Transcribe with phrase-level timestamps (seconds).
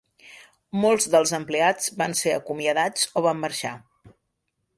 [0.85, 3.77] Molts dels empleats van ser acomiadats o van marxar.